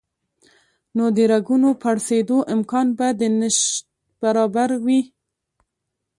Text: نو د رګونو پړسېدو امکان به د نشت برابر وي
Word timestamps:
نو 0.97 1.05
د 1.15 1.17
رګونو 1.31 1.69
پړسېدو 1.81 2.37
امکان 2.55 2.87
به 2.97 3.07
د 3.19 3.21
نشت 3.39 3.83
برابر 4.21 4.69
وي 4.85 5.01